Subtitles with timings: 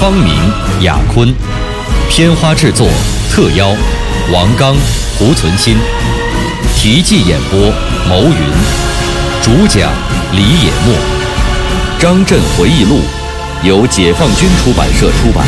[0.00, 0.32] 方明、
[0.80, 1.28] 雅坤，
[2.08, 2.88] 片花制作
[3.30, 3.68] 特邀
[4.32, 4.74] 王刚、
[5.18, 5.76] 胡存新，
[6.74, 7.70] 题记演播
[8.08, 8.32] 牟云，
[9.42, 9.92] 主讲
[10.32, 10.94] 李野墨，
[12.00, 13.00] 《张震回忆录》
[13.68, 15.46] 由解放军出版社出版。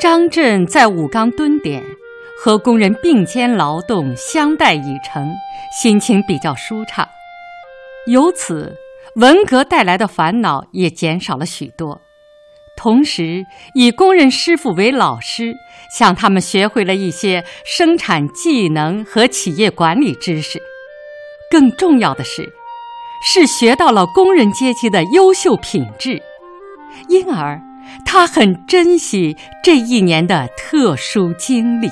[0.00, 1.82] 张震在武钢蹲点，
[2.40, 5.34] 和工人并肩劳动，相待已成，
[5.82, 7.06] 心情比较舒畅。
[8.06, 8.76] 由此，
[9.16, 12.00] 文革带来的烦恼也减少了许多。
[12.76, 15.56] 同时，以工人师傅为老师，
[15.90, 20.62] 向他们学会了一些生产技能和企业管理知识。
[21.50, 22.52] 更重要的是，
[23.26, 26.22] 是学到了工人阶级的优秀品质，
[27.08, 27.60] 因而。
[28.04, 31.90] 他很珍惜这一年的特殊经历。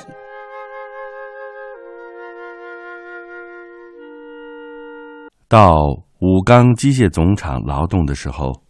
[5.49, 5.71] 到
[6.19, 8.65] 武钢机械总厂劳动的时候，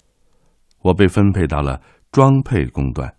[0.82, 1.80] 我被分配到了
[2.12, 3.16] 装配工段。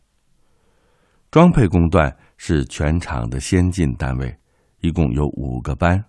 [1.31, 4.37] 装配工段是全厂的先进单位，
[4.81, 6.05] 一共有五个班，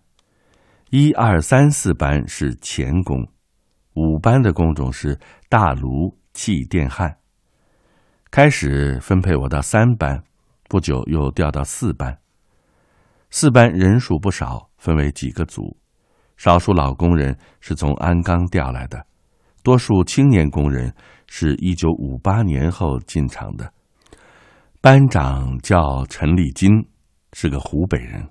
[0.90, 3.26] 一二三四班是钳工，
[3.94, 7.16] 五班的工种是大炉、气电焊。
[8.30, 10.22] 开始分配我到三班，
[10.68, 12.18] 不久又调到四班。
[13.30, 15.78] 四班人数不少，分为几个组，
[16.38, 19.04] 少数老工人是从鞍钢调来的，
[19.62, 20.94] 多数青年工人
[21.26, 23.70] 是一九五八年后进厂的。
[24.80, 26.70] 班长叫陈立金，
[27.32, 28.26] 是个湖北人，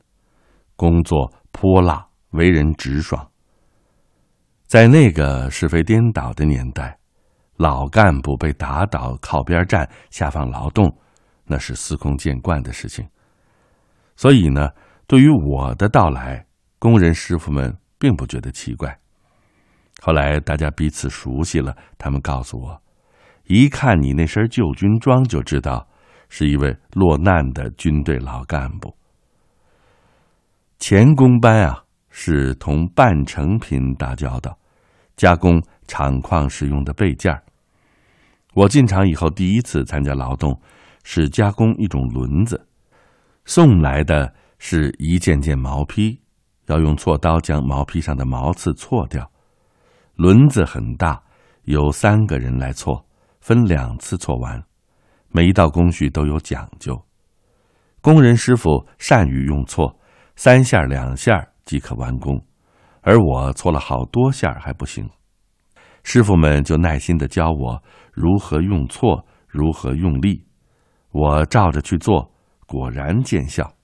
[0.75, 3.29] 工作泼辣，为人直爽。
[4.65, 6.97] 在那个是非颠倒的年代。
[7.57, 10.95] 老干部被打倒、靠边站、下放劳动，
[11.43, 13.03] 那是司空见惯的事情。
[14.15, 14.69] 所以呢，
[15.07, 16.45] 对于我的到来，
[16.77, 18.97] 工人师傅们并不觉得奇怪。
[20.01, 22.81] 后来大家彼此熟悉了，他们告诉我，
[23.45, 25.87] 一看你那身旧军装，就知道
[26.29, 28.95] 是一位落难的军队老干部。
[30.79, 34.55] 钳工班啊，是同半成品打交道，
[35.15, 37.35] 加工厂矿使用的备件。
[38.53, 40.59] 我进厂以后，第一次参加劳动，
[41.03, 42.67] 是加工一种轮子。
[43.45, 46.19] 送来的是一件件毛坯，
[46.67, 49.29] 要用锉刀将毛坯上的毛刺锉掉。
[50.16, 51.22] 轮子很大，
[51.63, 53.03] 由三个人来锉，
[53.41, 54.63] 分两次锉完。
[55.29, 57.00] 每一道工序都有讲究。
[58.01, 59.95] 工人师傅善于用锉，
[60.35, 62.41] 三下两下即可完工，
[63.01, 65.09] 而我锉了好多下还不行。
[66.03, 67.83] 师傅们就耐心的教我
[68.13, 70.45] 如何用错，如何用力，
[71.11, 72.31] 我照着去做，
[72.66, 73.76] 果然见效。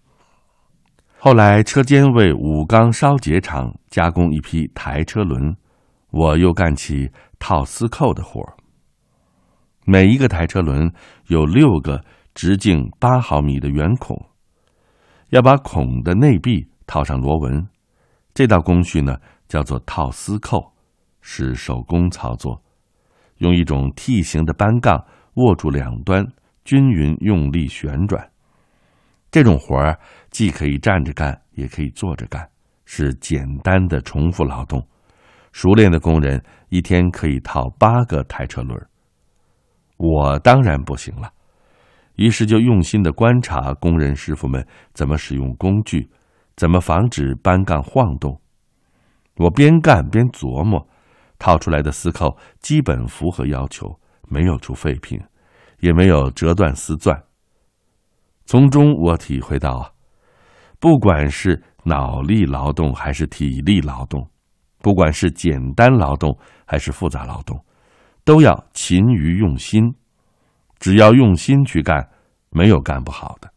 [1.26, 5.56] 后来车间为武钢烧结厂加工一批台车轮，
[6.10, 8.54] 我又干起套丝扣的活儿。
[9.86, 10.92] 每一个台车轮
[11.28, 12.04] 有六个
[12.36, 14.22] 直径八毫米的圆孔，
[15.30, 17.70] 要把孔的内壁套上螺纹，
[18.34, 19.16] 这道工序呢
[19.48, 20.74] 叫做套丝扣。
[21.22, 22.62] 是手工操作，
[23.38, 25.06] 用一种 T 形的扳杠
[25.36, 26.28] 握住两端，
[26.66, 28.30] 均匀用力旋转。
[29.34, 30.00] 这种活儿
[30.30, 32.48] 既可以站着干，也可以坐着干，
[32.86, 34.88] 是简单的重复劳动。
[35.52, 36.40] 熟练的工人
[36.70, 38.88] 一天可以套八个台车轮儿。
[39.98, 41.34] 我当然不行了，
[42.18, 46.08] 于是就用心的观察工人师傅们怎么使用工具，
[46.56, 48.40] 怎么防止扳杠晃动。
[49.38, 50.88] 我边干边琢磨。
[51.40, 54.00] 套出来的丝扣基本符合要求，
[54.30, 55.20] 没有出废品，
[55.80, 57.20] 也没有折断丝钻。
[58.46, 59.90] 从中我体会到啊，
[60.80, 64.30] 不管是脑力劳动还是体力劳动，
[64.80, 67.64] 不管是简单劳动还是复杂劳动，
[68.24, 69.94] 都要勤于用心。
[70.80, 72.10] 只要用心去干，
[72.50, 73.50] 没有干不好的。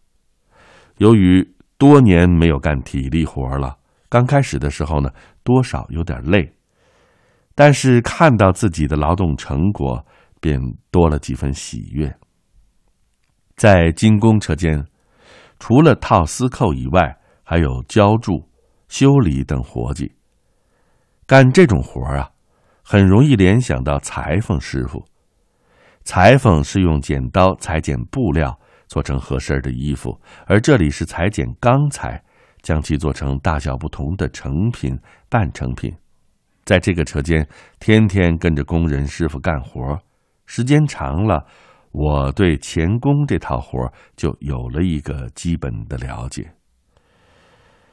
[0.98, 1.44] 由于
[1.76, 3.76] 多年没有干体力活了，
[4.08, 5.10] 刚开始的时候呢，
[5.42, 6.54] 多少有点累。
[7.56, 10.06] 但是看到自己的劳动成果，
[10.40, 10.60] 便
[10.92, 12.16] 多了几分喜悦。
[13.56, 14.86] 在精工车间，
[15.58, 18.46] 除了套丝扣以外，还有浇铸、
[18.88, 20.12] 修理等活计。
[21.26, 22.30] 干这种活儿啊，
[22.82, 25.02] 很容易联想到裁缝师傅。
[26.04, 28.56] 裁缝是用剪刀裁剪布料，
[28.88, 32.22] 做成合身的衣服，而这里是裁剪钢材，
[32.60, 34.96] 将其做成大小不同的成品、
[35.30, 35.90] 半成品。
[36.66, 37.48] 在这个车间，
[37.80, 39.98] 天天跟着工人师傅干活，
[40.44, 41.44] 时间长了，
[41.98, 46.52] 我对钳工这套活就有了一个基本的了解。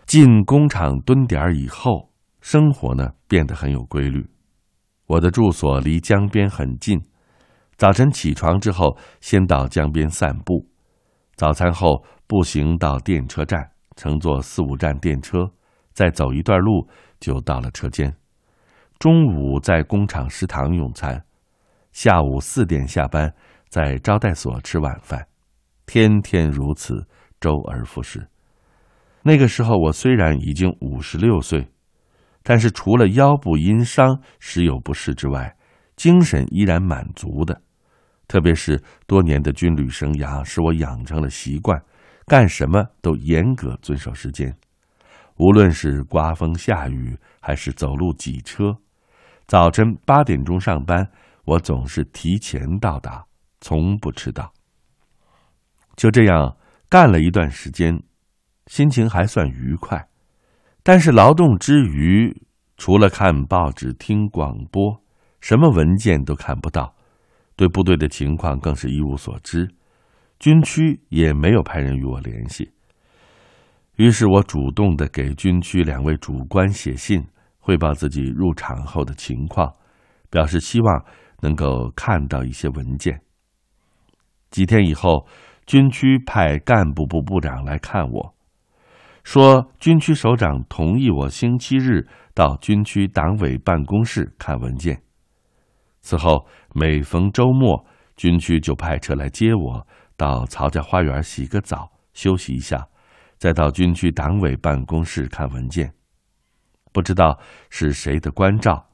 [0.06, 2.12] 进工厂蹲点以后，
[2.42, 4.30] 生活呢变得很有规律。
[5.08, 7.02] 我的住所离江边很近。
[7.78, 10.68] 早晨起床之后，先到江边散步；
[11.36, 15.50] 早餐后步行到电车站，乘坐四五站电车，
[15.94, 16.86] 再走一段路
[17.22, 18.14] 就到了车间。
[19.00, 21.24] 中午在工厂食堂用餐，
[21.94, 23.34] 下午四点下班，
[23.74, 25.25] 在招待所吃晚饭，
[25.88, 27.08] 天天如此，
[27.42, 28.24] 周而复始。
[29.24, 31.68] 那个时候我虽然已经五十六岁，
[32.44, 35.58] 但是除了腰部因伤时有不适之外，
[35.96, 37.64] 精神依然满足的，
[38.28, 41.84] 特别是多年的军旅生涯使我养成了习惯，
[42.28, 44.56] 干什么都严格遵守时间。
[45.38, 48.78] 无论是刮风下雨还是走路挤车，
[49.48, 51.10] 早晨八点钟上班，
[51.46, 53.26] 我总是提前到达，
[53.63, 54.51] 从不迟到。
[55.95, 56.57] 就这样
[56.89, 58.04] 干了一段时间，
[58.68, 60.07] 心情还算愉快。
[60.83, 62.44] 但是劳动之余，
[62.77, 65.01] 除了看报纸、听广播。
[65.39, 66.95] 什么文件都看不到，
[67.57, 69.68] 对部队的情况更是一无所知，
[70.39, 72.71] 军区也没有派人与我联系。
[73.98, 77.25] 于是我主动的给军区两位主官写信，
[77.59, 79.74] 汇报自己入场后的情况，
[80.30, 81.06] 表示希望
[81.42, 83.23] 能够看到一些文件。
[84.54, 85.26] 几天以后，
[85.66, 88.36] 军区派干部部部长来看我，
[89.24, 95.02] 说军区首长同意我星期日到军区党委办公室看文件。
[96.02, 96.46] 此后，
[96.76, 97.84] 每逢周末，
[98.16, 102.88] 军区就派车来接我，到曹家花园洗个澡，休息一下，
[103.40, 105.92] 再到军区党委办公室看文件。
[106.92, 107.40] 不知道
[107.72, 108.86] 是谁的关照，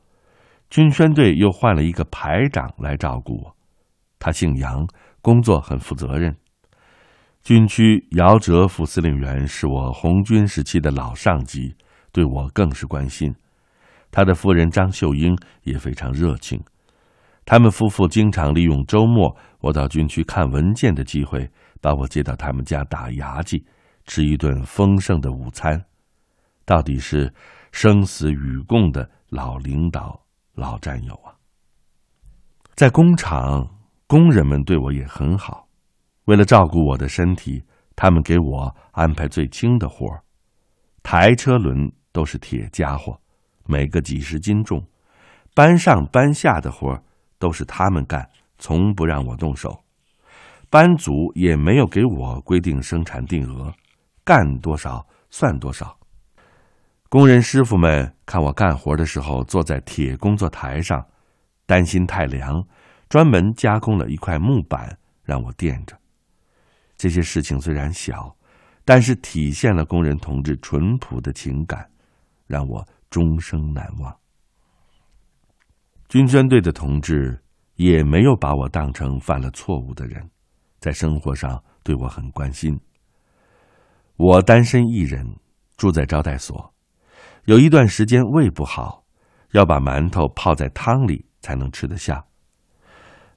[0.70, 3.58] 军宣队又换了一个排长来照顾我。
[4.20, 4.86] 他姓杨，
[5.22, 6.36] 工作很负责任。
[7.42, 11.74] 军区姚哲副司令员是我红军时期的老上级，
[12.12, 13.34] 对我更是关心。
[14.12, 16.62] 他的夫人张秀英也非常热情。
[17.46, 21.50] 他们夫妇经常利用周末我到军区看文件的机会，
[21.82, 23.66] 把我接到他们家打牙祭，
[24.06, 25.84] 吃一顿丰盛的午餐。
[26.66, 27.34] 到底是
[27.72, 30.22] 生死与共的老领导、
[30.54, 31.34] 老战友啊！
[32.76, 33.68] 在工厂，
[34.10, 35.68] 工人们对我也很好。
[36.26, 37.64] 为了照顾我的身体，
[37.96, 40.24] 他们给我安排最轻的活儿，
[41.04, 43.22] 抬车轮都是铁家伙，
[43.68, 44.84] 每个几十斤重，
[45.54, 47.04] 搬上搬下的活儿。
[47.38, 49.80] 都是他们干，从不让我动手。
[50.70, 53.74] 班组也没有给我规定生产定额，
[54.26, 55.98] 干多少算多少。
[57.08, 61.02] 工人师傅们看我干活的时候坐在铁工作台上，
[61.66, 62.62] 担心太凉，
[63.10, 66.00] 专门加工了一块木板让我垫着。
[66.96, 68.36] 这些事情虽然小，
[68.86, 71.90] 但是体现了工人同志淳朴的情感，
[72.46, 74.16] 让我终生难忘。
[76.08, 77.42] 军宣队的同志
[77.76, 80.30] 也没有把我当成犯了错误的人，
[80.80, 82.80] 在生活上对我很关心。
[84.18, 85.26] 我单身一人，
[85.78, 86.74] 住在招待所，
[87.46, 89.04] 有一段时间胃不好，
[89.52, 92.24] 要把馒头泡在汤里才能吃得下。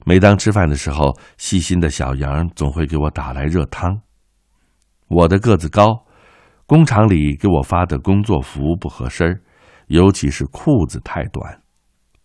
[0.05, 4.01] 每当吃饭的时候，细心的小杨总会给我打来热汤。
[5.07, 6.05] 我的个子高，
[6.65, 9.41] 工厂里给我发的工作服不合身
[9.87, 11.61] 尤其是裤子太短。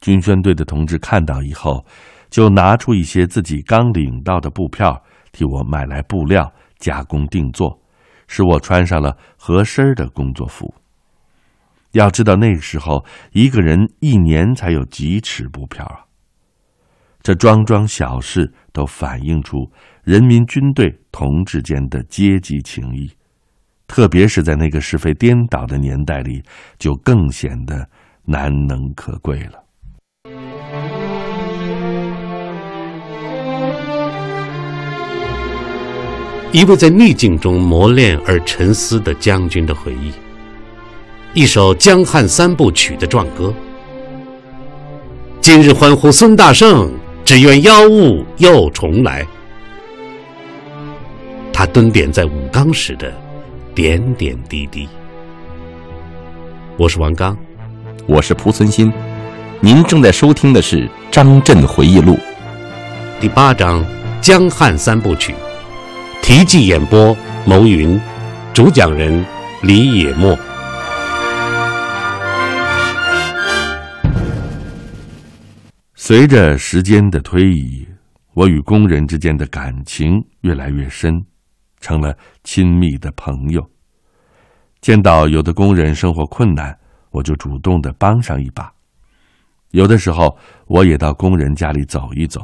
[0.00, 1.84] 军宣队的同志看到以后，
[2.30, 7.80] 就拿出一些自己刚领到的布票，替我买来布料加工定做，
[8.26, 10.74] 使我穿上了合身的工作服。
[11.92, 16.07] 要知道那个时候，一个人一年才有几尺布票啊！
[17.28, 19.70] 这桩桩小事都反映出
[20.02, 23.06] 人民军队同志间的阶级情谊，
[23.86, 26.42] 特别是在那个是非颠倒的年代里，
[26.78, 27.86] 就更显得
[28.24, 29.62] 难能可贵了。
[36.50, 40.14] 一位在逆境中磨练而沉思的将军的回忆，
[41.34, 43.52] 一首江汉三部曲的壮歌。
[45.42, 46.90] 今日欢呼孙大圣，
[47.28, 49.22] 只愿妖物又重来。
[51.52, 53.12] 他蹲点在武冈时的
[53.74, 54.88] 点点滴滴。
[56.78, 57.36] 我是王刚，
[58.06, 58.90] 我是蒲存昕。
[59.60, 62.14] 您正在收听的是《张震回忆录》
[63.20, 63.84] 第八章
[64.22, 65.34] 《江汉三部曲》，
[66.26, 68.00] 题记演播：牟云，
[68.54, 69.22] 主讲人
[69.60, 70.34] 李野墨。
[76.08, 77.86] 随着时间的推移，
[78.32, 81.22] 我与工人之间的感情越来越深，
[81.80, 83.62] 成了亲密的朋友。
[84.80, 86.74] 见到有的工人生活困难，
[87.10, 88.72] 我就主动的帮上一把。
[89.72, 90.34] 有的时候，
[90.66, 92.40] 我也到工人家里走一走。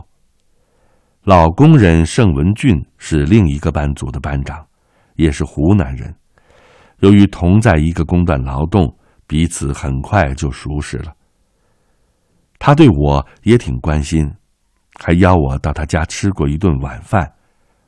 [1.22, 4.62] 老工人盛文俊是另一个班组的班长，
[5.16, 6.14] 也是湖南人。
[6.98, 8.94] 由于同在一个工段劳动，
[9.26, 11.14] 彼此很快就熟识了。
[12.58, 14.30] 他对我也挺关心，
[14.98, 17.30] 还邀我到他家吃过一顿晚饭。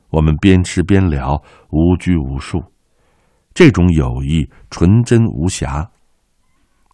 [0.09, 2.63] 我们边吃边聊，无拘无束。
[3.53, 5.89] 这种友谊纯真无瑕。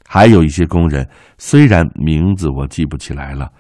[0.06, 3.52] 还有一些工人，虽然名字我记不起来了，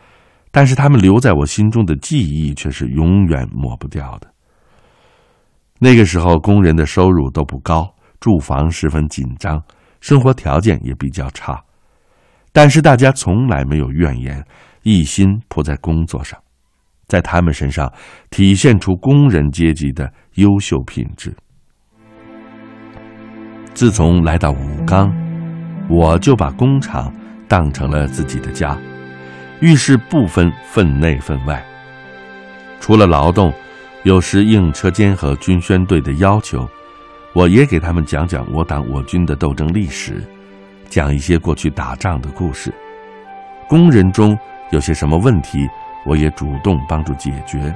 [0.51, 4.31] 但是他们留在我心中的记忆却是永远抹不掉的。
[5.79, 9.61] 那个时候，工人的收入都不高，住房十分紧张，
[9.99, 11.61] 生活条件也比较差，
[12.53, 14.41] 但是大家从来没有怨言，
[14.83, 16.39] 一心扑在工作上，
[17.07, 17.91] 在他们身上
[18.29, 21.35] 体现出工人阶级的优秀品质。
[23.73, 25.13] 自从来到武冈。
[25.89, 27.13] 我就把工厂
[27.45, 28.79] 当成了自己的家，
[29.59, 31.61] 遇事不分分内分外。
[32.79, 33.53] 除了劳动，
[34.03, 36.65] 有时应车间和军宣队的要求，
[37.33, 40.23] 我也给他们讲讲我党我军的斗争历史，
[40.93, 42.71] 讲一些过去打仗的故事。
[43.67, 44.37] 工人中
[44.69, 45.67] 有些什么问题，
[46.05, 47.73] 我也主动帮助解决。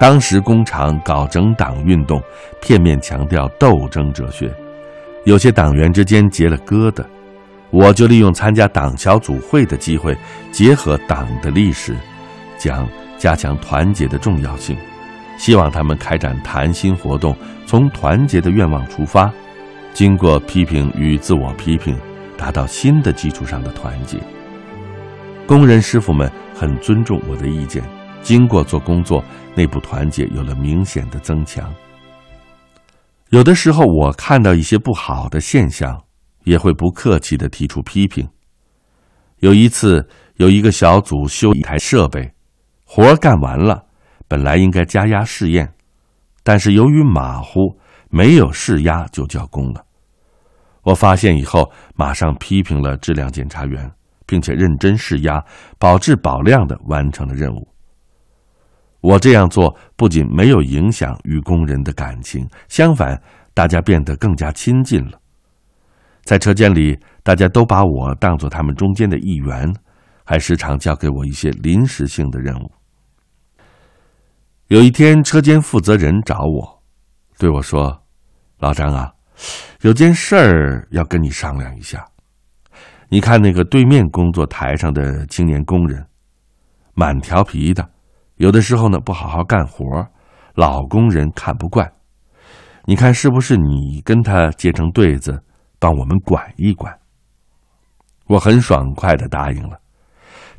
[0.00, 2.20] 当时工厂搞整党运动，
[2.60, 4.52] 片面强调斗争哲学。
[5.26, 7.04] 有些党员之间结了疙瘩，
[7.70, 10.16] 我就利用参加党小组会的机会，
[10.50, 11.94] 结合党的历史，
[12.58, 14.76] 讲加强团结的重要性，
[15.38, 19.30] 希望他们开展谈心活动，从团结的愿望出发，
[19.92, 21.98] 经过批评与自我批评，
[22.36, 24.18] 达到新的基础上的团结。
[25.46, 27.82] 工人师傅们很尊重我的意见，
[28.22, 29.24] 经过做工作，
[29.56, 31.72] 内部团结有了明显的增强。
[33.30, 36.04] 有的时候，我看到一些不好的现象，
[36.44, 38.28] 也会不客气的提出批评。
[39.40, 42.32] 有一次，有一个小组修一台设备，
[42.84, 43.86] 活干完了，
[44.28, 45.74] 本来应该加压试验，
[46.42, 49.84] 但是由于马虎，没有试压就交工了。
[50.82, 53.90] 我发现以后，马上批评了质量检查员，
[54.26, 55.44] 并且认真试压，
[55.78, 57.68] 保质保量的完成了任务。
[59.00, 63.20] 我这样做不仅没有影响与工人的感情，相反，
[63.54, 65.20] 大家变得更加亲近了。
[66.24, 69.72] 在车间里，大家都把我当做他们中间的一员，
[70.24, 72.72] 还时常交给我一些临时性的任务。
[74.66, 76.77] 有一天，车间负责人找我，
[77.38, 78.02] 对我说
[78.58, 79.12] ：“老张啊，
[79.82, 82.04] 有件事儿要跟你商量一下。
[83.08, 86.04] 你看那个对面工作台上的青年工人，
[86.94, 87.88] 蛮调皮的。”
[88.38, 89.84] 有的时候呢，不好好干活，
[90.54, 91.90] 老工人看不惯。
[92.84, 95.42] 你看是不是你跟他结成对子，
[95.78, 96.96] 帮我们管一管？
[98.26, 99.78] 我很爽快的答应了。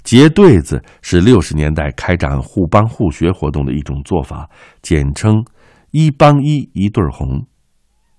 [0.04, 4.50] 结对子是六十年代开展互帮互学活动的一种做法，
[4.82, 5.44] 简称
[5.92, 7.46] “一帮一，一对红”。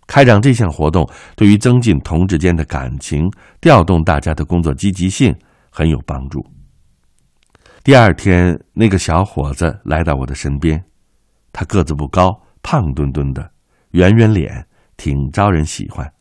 [0.06, 5.32] 开展这项活动，对于增进同志间的感情，调动大家的工作积极性，
[5.70, 6.44] 很有帮助。
[7.84, 10.84] 第二天，那个小伙子来到我的身边，
[11.52, 13.52] 他个子不高，胖墩墩的，
[13.92, 16.12] 圆圆脸，挺招人喜欢。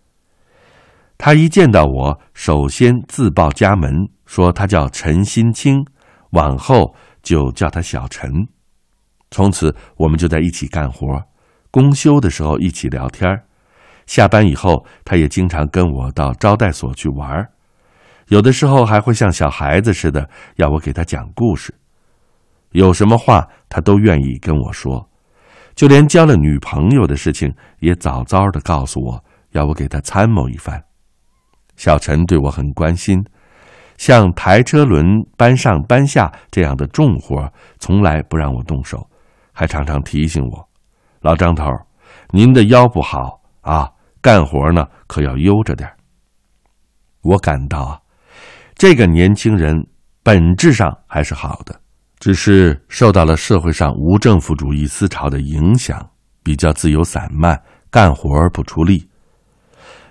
[1.18, 3.92] 他一见到我，首先自报家门，
[4.26, 5.84] 说他叫陈新清，
[6.30, 8.32] 往后就叫他小陈。
[9.32, 11.22] 从此，我们就在一起干活，
[11.72, 13.30] 公休的时候一起聊天
[14.06, 17.48] 下班以后，他也经常跟我到招待所去玩
[18.28, 21.74] 有的时候还会像小孩子似的要我给他讲故事，
[22.72, 25.10] 有什么话他都愿意跟我说，
[25.76, 30.84] 就连交了女朋友的事情也早早的告诉我，要我给他参谋一番。
[31.76, 33.24] 小陈对我很关心，
[33.98, 39.10] 像抬车轮搬上搬下这样的重活，从来不让我动手，
[39.54, 40.69] 还常常提醒我
[41.22, 41.66] ：“老张头，
[42.32, 45.90] 您的腰不好啊，干活呢可要悠着点
[47.22, 48.00] 我感到啊。
[48.76, 49.86] 这个年轻人
[50.24, 51.78] 本质上还是好的，
[52.20, 56.10] 只是受到了社会上无政府主义思潮的影响，
[56.42, 59.06] 比较自由散漫，干活不出力。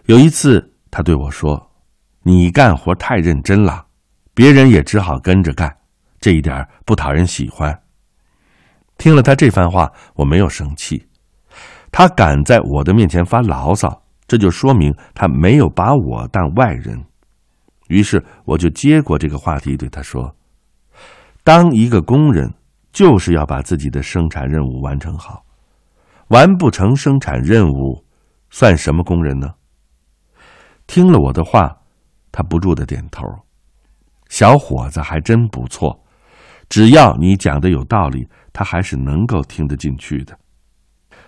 [0.05, 1.71] 有一次，他对我说
[2.23, 3.87] ：“你干活太认真了，
[4.35, 5.75] 别人也只好跟着干，
[6.21, 7.75] 这一点不讨人喜欢。”
[8.99, 11.03] 听了他这番话，我没有生气。
[11.91, 17.03] 他敢在我的面前发牢骚，这就说明他没有把我当外人。
[17.89, 20.37] 于是我就接过这个话题，对他说
[21.43, 22.53] ：“当一个工人，
[22.93, 25.43] 就是要把自己的生产任务完成好。
[26.29, 28.05] 完不成生产任务，
[28.51, 29.49] 算什么工人呢？”
[30.87, 31.75] 听了我的话，
[32.31, 33.23] 他不住的点头。
[34.29, 36.05] 小伙子还真不错，
[36.69, 38.29] 只要你讲的有道理，
[38.59, 40.37] 他还是能够听得进去的。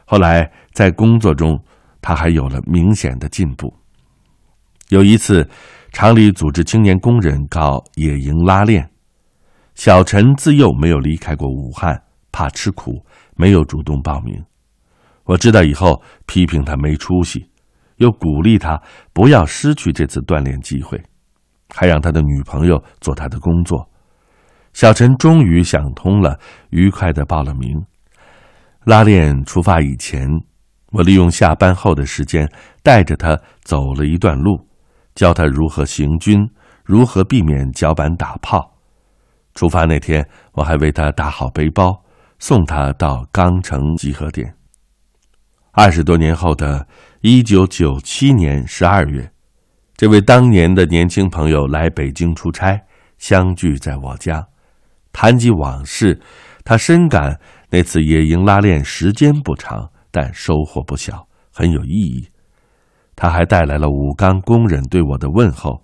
[0.05, 1.57] 后来在工作中，
[2.03, 3.73] 他还有了明显的进步。
[4.89, 5.49] 有一次。
[5.93, 8.89] 厂里组织青年工人搞野营拉练，
[9.75, 14.41] 小陈自幼没有离开过武汉，怕吃苦，没有主动报名。
[15.25, 17.45] 我知道以后批评他没出息，
[17.97, 18.81] 又鼓励他
[19.13, 21.03] 不要失去这次锻炼机会，
[21.75, 23.90] 还让他的女朋友做他的工作。
[24.81, 27.85] 小陈终于想通了，愉快的报了名。
[28.87, 30.27] 拉练出发以前，
[30.93, 32.51] 我利用下班后的时间
[32.83, 34.67] 带着他走了一段路。
[35.15, 36.49] 教他如何行军，
[36.83, 38.75] 如何避免脚板打泡。
[39.55, 42.03] 出发那天，我还为他打好背包，
[42.39, 44.55] 送他到钢城集合点。
[45.73, 46.89] 二十多年后的
[47.21, 49.31] 一九九七年十二月，
[49.95, 52.81] 这位当年的年轻朋友来北京出差，
[53.19, 54.43] 相聚在我家，
[55.13, 56.21] 谈及往事，
[56.65, 57.39] 他深感
[57.71, 62.29] 那次野营拉练时间不长，但收获不小，很有意义。
[63.17, 65.83] 他还带来了武钢工人对我的问候，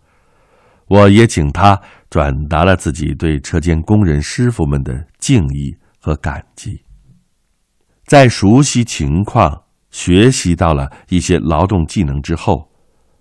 [0.88, 1.78] 我也请他
[2.09, 6.83] 转达了自己对车间工人师傅们的敬意和感激。
[8.06, 12.71] 在熟悉情况、学习到了一些劳动技能之后，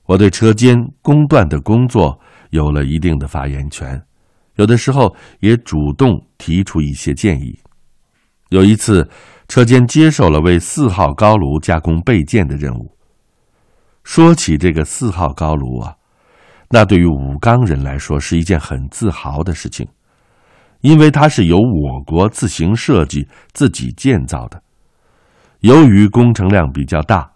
[0.06, 2.18] 我对车间工段的工作
[2.52, 4.02] 有了一定的发言权，
[4.56, 7.60] 有的时候也主动提出一些建议。
[8.50, 9.10] 有一次，
[9.48, 12.96] 车间接受了为四号高炉加工备件的任务。
[14.04, 15.96] 说起这个四号高炉啊，
[16.70, 19.88] 那对于武钢人来说是一件很自豪的事情，
[20.82, 24.62] 因为它是由我国自行设计、自己建造的。
[25.62, 27.28] 由于工程量比较大，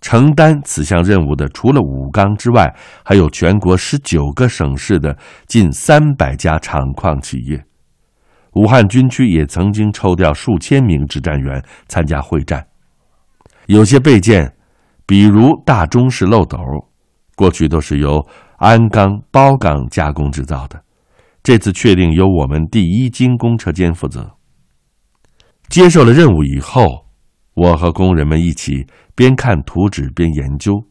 [0.00, 7.64] 承担此项任务的除了武钢之外，还有全国十九个省市的近三百家厂矿企业。
[8.54, 12.66] 武汉军区也曾经抽调数千名指战员参加会战，
[13.66, 14.54] 有些备件。
[15.06, 16.56] 比如大中式漏斗，
[17.34, 18.24] 过去都是由
[18.58, 20.80] 鞍钢、包钢加工制造的，
[21.42, 24.30] 这次确定由我们第一精工车间负责。
[25.68, 27.06] 接受了任务以后，
[27.54, 30.82] 我和工人们一起边看图纸边研究。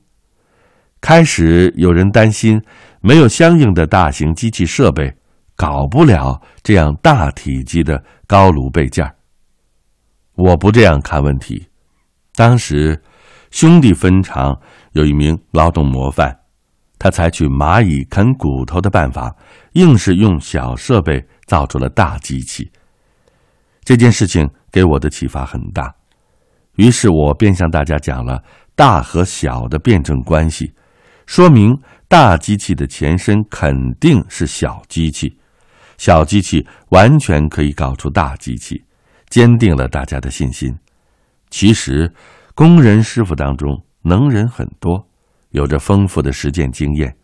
[1.02, 2.62] 开始有人担心
[3.02, 5.16] 没有相应的大型机器设备，
[5.56, 9.10] 搞不了这样大体积的高炉备件
[10.36, 11.68] 我不这样看问题，
[12.36, 13.02] 当时。
[13.52, 14.56] 兄弟分厂
[14.92, 16.38] 有一名劳动模范，
[17.00, 19.36] 他采取蚂蚁啃骨头的办法，
[19.74, 22.72] 硬是用小设备造出了大机器。
[23.84, 25.92] 这件事情给我的启发很大，
[26.80, 28.42] 于是我便向大家讲了
[28.74, 30.72] 大和小的辩证关系，
[31.26, 35.38] 说明大机器的前身肯定是小机器，
[35.98, 38.82] 小机器完全可以搞出大机器，
[39.28, 40.74] 坚定了大家的信心。
[41.50, 42.12] 其实。
[42.56, 45.08] 工人师傅当中，能人很多，
[45.52, 47.16] 有着丰富的实践经验。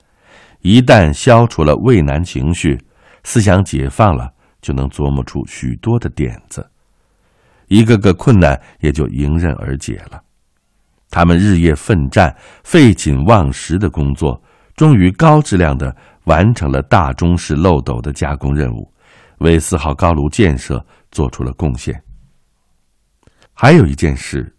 [0.62, 2.80] 一旦消除了畏难情绪，
[3.26, 6.66] 思想解放了，就能琢磨出许多的点子，
[7.68, 10.22] 一个个困难也就迎刃而解了。
[11.10, 14.42] 他们日夜奋战、废寝忘食的工作，
[14.76, 18.92] 终于高质量的完成了大中式漏斗的加工任务，
[19.40, 22.02] 为四号高炉建设做出了贡献。
[23.54, 24.52] 还有一件事。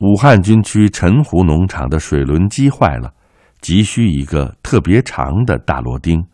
[0.00, 3.12] 武汉军区陈湖农场的水轮机坏了，
[3.60, 6.24] 急需一个特别长的大螺钉，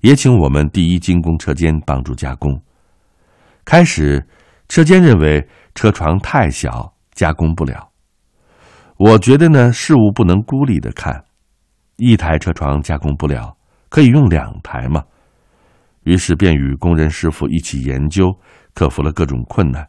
[0.00, 2.58] 也请我们第一精工车间帮助加工。
[3.66, 4.26] 开始，
[4.72, 7.90] 车间认为车床太小，加工不了。
[8.96, 11.22] 我觉得呢，事物不能孤立的看，
[11.96, 13.54] 一台车床加工不了，
[13.90, 15.04] 可以用两台嘛。
[16.04, 18.34] 于是便与工人师傅一起研究，
[18.72, 19.86] 克服了各种困难。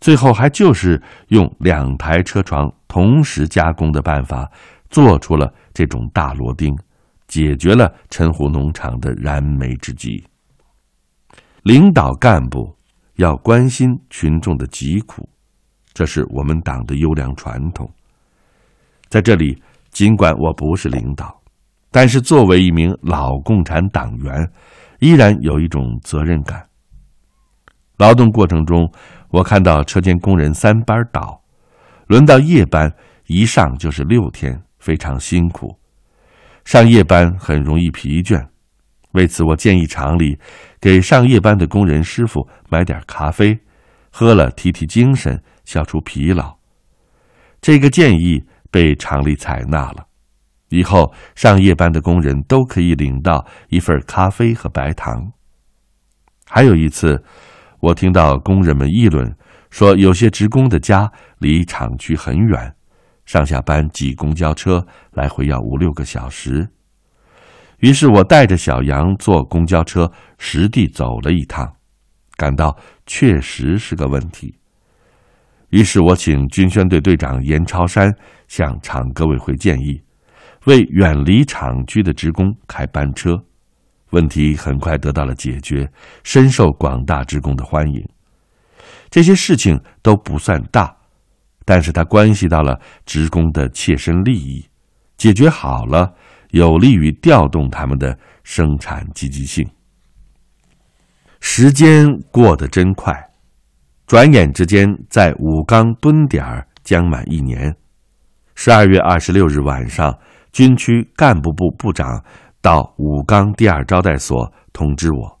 [0.00, 4.48] 最后还就是用两台车床同时加工的办法，
[4.90, 6.72] 做出了这种大螺钉，
[7.26, 10.24] 解决了陈湖农场的燃眉之急。
[11.64, 12.78] 领导干部
[13.16, 15.28] 要关心群众的疾苦，
[15.92, 17.88] 这是我们党的优良传统。
[19.08, 21.40] 在这里，尽管我不是领导，
[21.90, 24.50] 但是作为一名老共产党员，
[24.98, 26.66] 依然有一种责任感。
[27.98, 28.90] 劳动过程中，
[29.30, 31.40] 我看到车间工人三班倒，
[32.08, 32.92] 轮到夜班，
[33.28, 35.78] 一上就是六天，非常辛苦。
[36.64, 38.44] 上夜班很容易疲倦，
[39.14, 40.38] 为此我建议厂里
[40.80, 43.58] 给上夜班的工人师傅买点咖啡，
[44.12, 46.56] 喝了提提精神，消除疲劳。
[47.60, 50.06] 这个建议被厂里采纳了，
[50.68, 55.32] 以后上夜班的工人都可以领到一份咖啡和白糖。
[56.46, 57.24] 还有一次。
[57.80, 59.30] 我听到工人们议论，
[59.68, 62.74] 说有些职工的家离厂区很远，
[63.26, 66.66] 上下班挤公交车来回要五六个小时。
[67.84, 71.70] 于是我带着小杨坐公交车实地走了一趟，
[72.34, 74.58] 感到确实是个问题。
[75.68, 78.10] 于是我请军宣队队长严超山
[78.48, 80.00] 向厂革委会建议，
[80.64, 83.38] 为远离厂区的职工开班车。
[84.12, 85.86] 问题很快得到了解决，
[86.22, 88.02] 深受广大职工的欢迎。
[89.10, 90.96] 这些事情都不算大，
[91.66, 94.64] 但是它关系到了职工的切身利益，
[95.18, 96.14] 解决好了，
[96.54, 99.68] 有利于调动他们的生产积极性。
[101.40, 103.12] 时间过得真快，
[104.06, 107.74] 转眼之间，在武钢蹲点将满一年。
[108.54, 110.16] 十二月二十六日晚上，
[110.52, 112.22] 军区干部部部长。
[112.62, 115.38] 到武钢第二招待所通知我，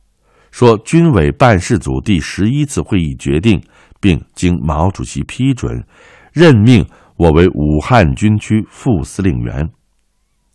[0.50, 3.62] 说军委办事组第十一次会议决定，
[3.98, 5.82] 并经毛主席批准，
[6.34, 9.70] 任命我为武汉军区副司令员。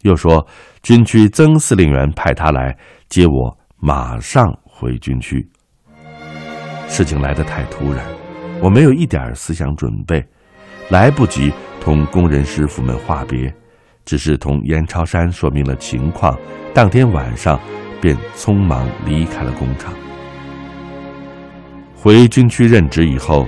[0.04, 0.46] 又说
[0.82, 2.76] 军区曾司令员派他来
[3.10, 5.46] 接我，马上回军区。
[6.88, 8.06] 事情来得太突然，
[8.62, 10.26] 我没有一点思想准备，
[10.90, 13.54] 来不及同工人师傅们话别。
[14.06, 16.36] 只是同严超山说明了情况，
[16.74, 17.60] 当天晚上
[18.02, 19.94] 便匆忙离开了工厂。
[21.94, 23.46] 回军区任职以后，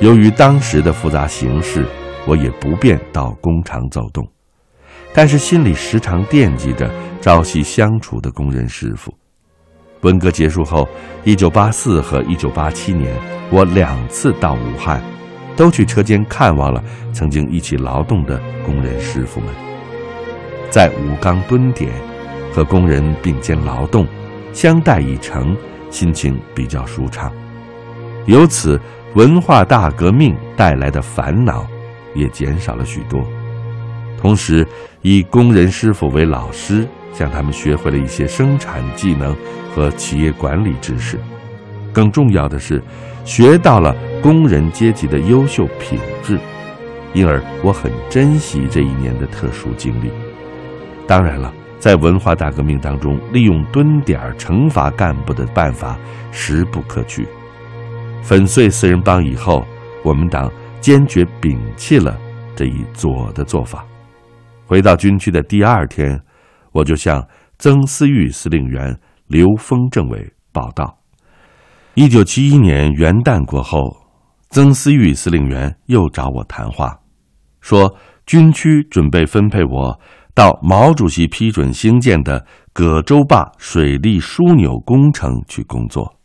[0.00, 1.84] 由于当时的复杂形势，
[2.24, 4.24] 我也不便到工厂走动，
[5.16, 6.90] 但是心里时常惦记着
[7.22, 9.10] 朝夕相处的工人师傅。
[10.02, 10.86] 文革结束后，
[11.24, 13.16] 一九八四和一九八七年，
[13.50, 15.02] 我两次到武汉，
[15.56, 19.48] 都去车间看望了曾经一起劳动的工人师傅们。
[20.68, 21.90] 在武钢蹲点，
[22.52, 24.06] 和工人并肩劳动，
[24.52, 25.56] 相待已成，
[25.88, 27.32] 心情比较舒畅。
[28.26, 28.78] 由此，
[29.14, 31.66] 文化大革命带来的烦恼
[32.14, 33.26] 也减少了许多。
[34.18, 34.66] 同时，
[35.02, 39.36] 以工人师傅为老师，向他们学会了一些生产技能
[39.74, 41.18] 和企业管理知识。
[41.92, 42.82] 更重要的是，
[43.24, 46.38] 学到了工人阶级的优秀品质。
[47.14, 50.10] 因而，我很珍惜这一年的特殊经历。
[51.06, 55.96] 当然了，在文化大革命当中，利用蹲点惩罚干部的办法
[56.32, 57.26] 实不可取。
[58.22, 59.64] 粉碎四人帮以后，
[60.02, 60.50] 我们党
[60.80, 62.18] 坚决摒弃了
[62.54, 63.86] 这一左的做法。
[64.66, 66.20] 回到军区的第二天，
[66.72, 67.26] 我就向
[67.58, 68.98] 曾思玉司令员、
[69.28, 70.98] 刘峰政委报道。
[71.94, 73.96] 一九七一年元旦过后，
[74.50, 76.98] 曾思玉司令员又找我谈话，
[77.60, 80.00] 说军区准备分配我。
[80.34, 86.15] 到毛主席批准兴建的葛洲坝水利枢纽工程去工作。